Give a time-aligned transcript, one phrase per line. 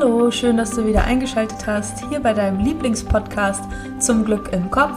[0.00, 3.64] Hallo, schön, dass du wieder eingeschaltet hast, hier bei deinem Lieblingspodcast
[3.98, 4.96] Zum Glück im Kopf,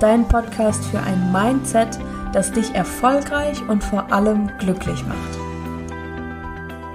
[0.00, 1.98] dein Podcast für ein Mindset,
[2.32, 5.38] das dich erfolgreich und vor allem glücklich macht.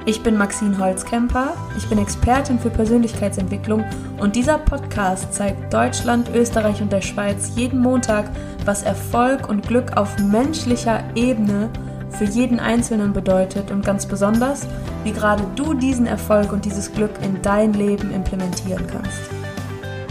[0.08, 3.86] Ich bin Maxine Holzkemper, ich bin Expertin für Persönlichkeitsentwicklung
[4.20, 8.32] und dieser Podcast zeigt Deutschland, Österreich und der Schweiz jeden Montag,
[8.66, 11.70] was Erfolg und Glück auf menschlicher Ebene
[12.14, 14.68] für jeden Einzelnen bedeutet und ganz besonders,
[15.04, 19.20] wie gerade du diesen Erfolg und dieses Glück in dein Leben implementieren kannst.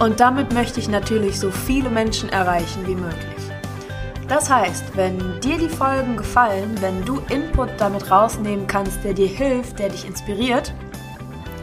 [0.01, 3.43] Und damit möchte ich natürlich so viele Menschen erreichen wie möglich.
[4.29, 9.29] Das heißt, wenn dir die Folgen gefallen, wenn du Input damit rausnehmen kannst, der dir
[9.29, 10.73] hilft, der dich inspiriert,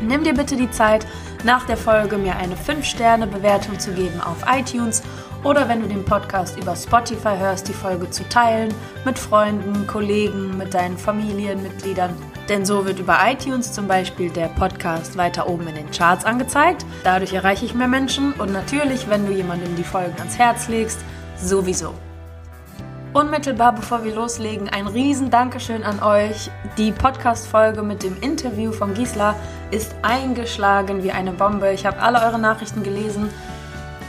[0.02, 1.06] nimm dir bitte die Zeit,
[1.44, 5.02] nach der Folge mir eine 5-Sterne-Bewertung zu geben auf iTunes
[5.44, 8.74] oder wenn du den Podcast über Spotify hörst, die Folge zu teilen
[9.06, 12.14] mit Freunden, Kollegen, mit deinen Familienmitgliedern.
[12.50, 16.86] Denn so wird über iTunes zum Beispiel der Podcast weiter oben in den Charts angezeigt.
[17.04, 21.00] Dadurch erreiche ich mehr Menschen und natürlich, wenn du jemandem die Folgen ans Herz legst,
[21.38, 21.94] sowieso.
[23.14, 26.52] Unmittelbar bevor wir loslegen, ein riesen Dankeschön an euch.
[26.78, 29.36] Die Podcast-Folge mit dem Interview von Gisela
[29.72, 31.72] ist eingeschlagen wie eine Bombe.
[31.72, 33.30] Ich habe alle eure Nachrichten gelesen.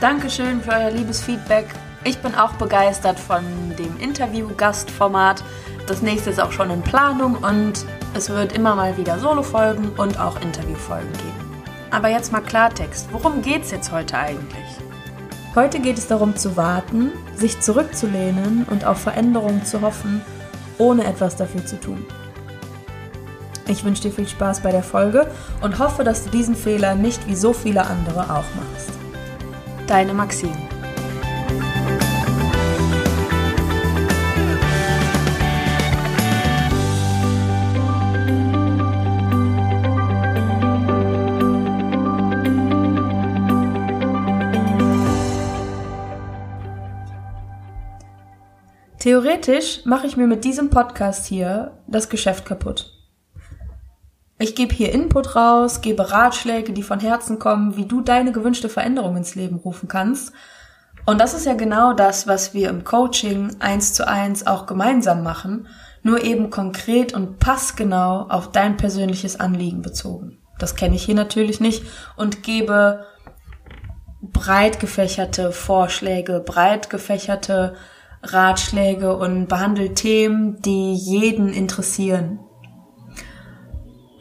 [0.01, 1.67] Dankeschön für euer liebes Feedback.
[2.03, 3.43] Ich bin auch begeistert von
[3.77, 5.43] dem Interview-Gastformat.
[5.85, 7.85] Das nächste ist auch schon in Planung und
[8.15, 11.63] es wird immer mal wieder Solo-Folgen und auch Interview-Folgen geben.
[11.91, 13.09] Aber jetzt mal Klartext.
[13.11, 14.65] Worum geht es jetzt heute eigentlich?
[15.53, 20.21] Heute geht es darum zu warten, sich zurückzulehnen und auf Veränderungen zu hoffen,
[20.79, 22.03] ohne etwas dafür zu tun.
[23.67, 25.29] Ich wünsche dir viel Spaß bei der Folge
[25.61, 29.00] und hoffe, dass du diesen Fehler nicht wie so viele andere auch machst.
[29.91, 30.55] Deine Maxine.
[48.97, 53.00] Theoretisch mache ich mir mit diesem Podcast hier das Geschäft kaputt.
[54.41, 58.69] Ich gebe hier Input raus, gebe Ratschläge, die von Herzen kommen, wie du deine gewünschte
[58.69, 60.33] Veränderung ins Leben rufen kannst.
[61.05, 65.21] Und das ist ja genau das, was wir im Coaching eins zu eins auch gemeinsam
[65.21, 65.67] machen,
[66.01, 70.39] nur eben konkret und passgenau auf dein persönliches Anliegen bezogen.
[70.57, 71.83] Das kenne ich hier natürlich nicht
[72.15, 73.05] und gebe
[74.23, 77.75] breit gefächerte Vorschläge, breit gefächerte
[78.23, 82.39] Ratschläge und behandelt Themen, die jeden interessieren.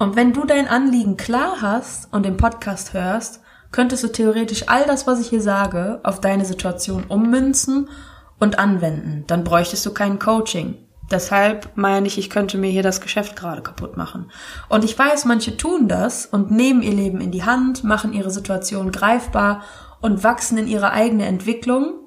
[0.01, 4.87] Und wenn du dein Anliegen klar hast und den Podcast hörst, könntest du theoretisch all
[4.87, 7.91] das, was ich hier sage, auf deine Situation ummünzen
[8.39, 9.25] und anwenden.
[9.27, 10.79] Dann bräuchtest du kein Coaching.
[11.11, 14.31] Deshalb meine ich, ich könnte mir hier das Geschäft gerade kaputt machen.
[14.71, 18.31] Und ich weiß, manche tun das und nehmen ihr Leben in die Hand, machen ihre
[18.31, 19.65] Situation greifbar
[20.01, 22.01] und wachsen in ihre eigene Entwicklung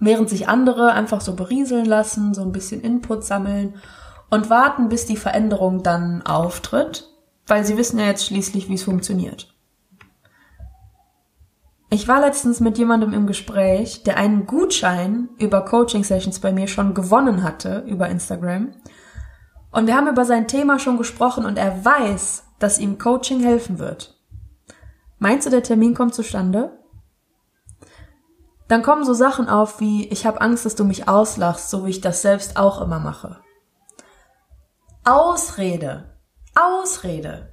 [0.00, 3.74] während sich andere einfach so berieseln lassen, so ein bisschen Input sammeln
[4.30, 7.08] und warten, bis die Veränderung dann auftritt,
[7.46, 9.54] weil sie wissen ja jetzt schließlich, wie es funktioniert.
[11.90, 16.68] Ich war letztens mit jemandem im Gespräch, der einen Gutschein über Coaching Sessions bei mir
[16.68, 18.74] schon gewonnen hatte über Instagram.
[19.70, 23.78] Und wir haben über sein Thema schon gesprochen und er weiß, dass ihm Coaching helfen
[23.78, 24.20] wird.
[25.18, 26.78] Meinst du, der Termin kommt zustande?
[28.68, 31.90] dann kommen so Sachen auf wie, ich habe Angst, dass du mich auslachst, so wie
[31.90, 33.38] ich das selbst auch immer mache.
[35.08, 36.04] Ausrede.
[36.54, 37.50] Ausrede.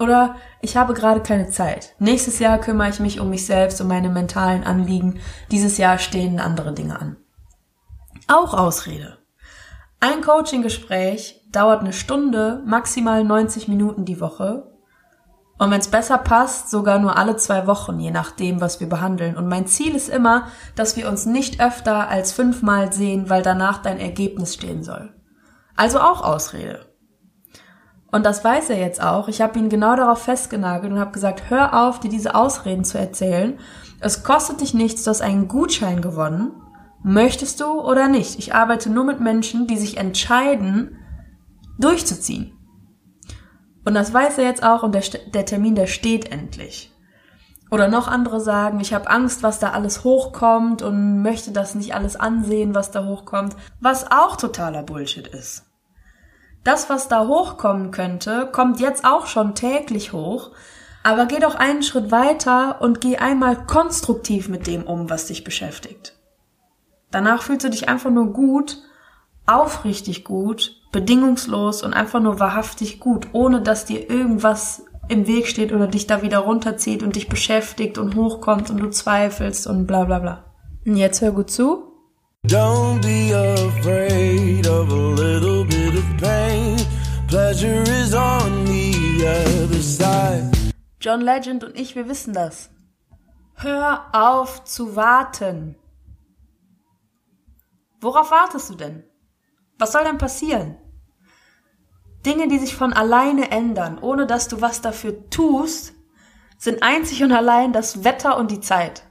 [0.00, 1.94] Oder ich habe gerade keine Zeit.
[2.00, 5.20] Nächstes Jahr kümmere ich mich um mich selbst, um meine mentalen Anliegen.
[5.52, 7.16] Dieses Jahr stehen andere Dinge an.
[8.26, 9.18] Auch Ausrede.
[10.00, 14.72] Ein Coaching-Gespräch dauert eine Stunde, maximal 90 Minuten die Woche
[15.58, 19.36] und wenn es besser passt, sogar nur alle zwei Wochen, je nachdem, was wir behandeln.
[19.36, 23.78] Und mein Ziel ist immer, dass wir uns nicht öfter als fünfmal sehen, weil danach
[23.80, 25.14] dein Ergebnis stehen soll.
[25.76, 26.95] Also auch Ausrede.
[28.12, 29.28] Und das weiß er jetzt auch.
[29.28, 32.98] Ich habe ihn genau darauf festgenagelt und habe gesagt, hör auf, dir diese Ausreden zu
[32.98, 33.58] erzählen.
[34.00, 36.52] Es kostet dich nichts, du hast einen Gutschein gewonnen.
[37.02, 38.38] Möchtest du oder nicht?
[38.38, 40.98] Ich arbeite nur mit Menschen, die sich entscheiden,
[41.78, 42.52] durchzuziehen.
[43.84, 45.02] Und das weiß er jetzt auch und der,
[45.32, 46.92] der Termin, der steht endlich.
[47.70, 51.94] Oder noch andere sagen, ich habe Angst, was da alles hochkommt und möchte das nicht
[51.94, 55.64] alles ansehen, was da hochkommt, was auch totaler Bullshit ist.
[56.66, 60.50] Das, was da hochkommen könnte, kommt jetzt auch schon täglich hoch,
[61.04, 65.44] aber geh doch einen Schritt weiter und geh einmal konstruktiv mit dem um, was dich
[65.44, 66.16] beschäftigt.
[67.12, 68.78] Danach fühlst du dich einfach nur gut,
[69.46, 75.72] aufrichtig gut bedingungslos und einfach nur wahrhaftig gut, ohne dass dir irgendwas im Weg steht
[75.72, 80.04] oder dich da wieder runterzieht und dich beschäftigt und hochkommt und du zweifelst und bla
[80.04, 80.44] bla bla.
[80.84, 81.92] Und jetzt hör gut zu.
[82.46, 86.55] Don't be afraid of a little bit of pain.
[87.28, 90.48] Pleasure is on the other side.
[91.00, 92.70] John Legend und ich, wir wissen das.
[93.56, 95.74] Hör auf zu warten.
[98.00, 99.02] Worauf wartest du denn?
[99.76, 100.76] Was soll denn passieren?
[102.24, 105.94] Dinge, die sich von alleine ändern, ohne dass du was dafür tust,
[106.58, 109.02] sind einzig und allein das Wetter und die Zeit.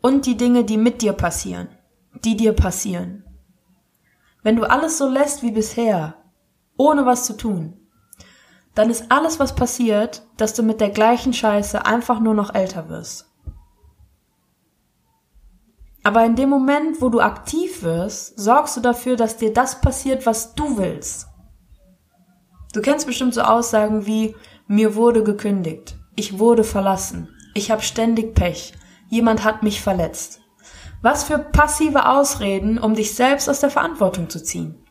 [0.00, 1.68] Und die Dinge, die mit dir passieren,
[2.24, 3.24] die dir passieren.
[4.42, 6.14] Wenn du alles so lässt wie bisher,
[6.76, 7.78] ohne was zu tun,
[8.74, 12.88] dann ist alles, was passiert, dass du mit der gleichen Scheiße einfach nur noch älter
[12.88, 13.28] wirst.
[16.02, 20.26] Aber in dem Moment, wo du aktiv wirst, sorgst du dafür, dass dir das passiert,
[20.26, 21.28] was du willst.
[22.72, 24.34] Du kennst bestimmt so Aussagen wie
[24.66, 28.72] mir wurde gekündigt, ich wurde verlassen, ich habe ständig Pech,
[29.08, 30.41] jemand hat mich verletzt.
[31.02, 34.82] Was für passive Ausreden, um dich selbst aus der Verantwortung zu ziehen.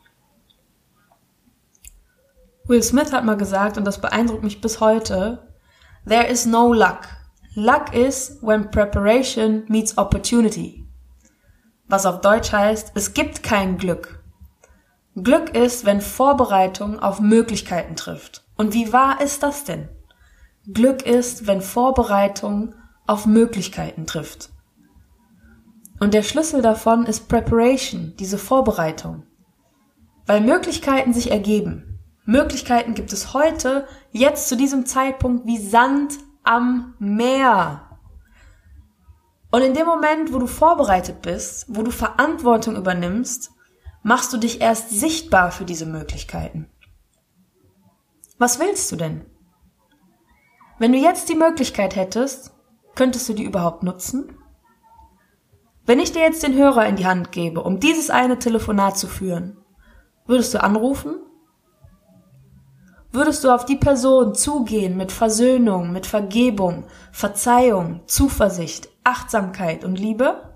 [2.66, 5.48] Will Smith hat mal gesagt, und das beeindruckt mich bis heute,
[6.08, 7.08] There is no luck.
[7.56, 10.86] Luck is when preparation meets opportunity.
[11.88, 14.24] Was auf Deutsch heißt, es gibt kein Glück.
[15.16, 18.46] Glück ist, wenn Vorbereitung auf Möglichkeiten trifft.
[18.56, 19.90] Und wie wahr ist das denn?
[20.72, 22.76] Glück ist, wenn Vorbereitung
[23.08, 24.50] auf Möglichkeiten trifft.
[26.02, 29.22] Und der Schlüssel davon ist Preparation, diese Vorbereitung.
[30.26, 32.00] Weil Möglichkeiten sich ergeben.
[32.26, 38.00] Möglichkeiten gibt es heute, jetzt zu diesem Zeitpunkt, wie Sand am Meer.
[39.52, 43.52] Und in dem Moment, wo du vorbereitet bist, wo du Verantwortung übernimmst,
[44.02, 46.68] machst du dich erst sichtbar für diese Möglichkeiten.
[48.40, 49.24] Was willst du denn?
[50.80, 52.56] Wenn du jetzt die Möglichkeit hättest,
[52.96, 54.36] könntest du die überhaupt nutzen?
[55.86, 59.08] Wenn ich dir jetzt den Hörer in die Hand gebe, um dieses eine Telefonat zu
[59.08, 59.58] führen,
[60.26, 61.16] würdest du anrufen
[63.14, 70.56] Würdest du auf die Person zugehen mit Versöhnung, mit Vergebung, Verzeihung, Zuversicht, Achtsamkeit und Liebe?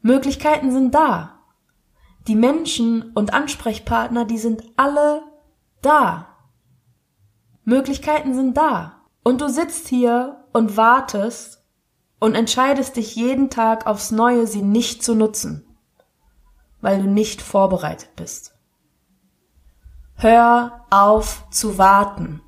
[0.00, 1.40] Möglichkeiten sind da.
[2.26, 5.22] Die Menschen und Ansprechpartner, die sind alle
[5.82, 6.28] da.
[7.64, 9.02] Möglichkeiten sind da.
[9.22, 11.61] Und du sitzt hier und wartest
[12.22, 15.66] und entscheidest dich jeden Tag aufs Neue, sie nicht zu nutzen,
[16.80, 18.54] weil du nicht vorbereitet bist.
[20.14, 22.40] Hör auf zu warten.